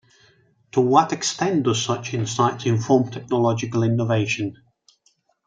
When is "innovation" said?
3.83-4.55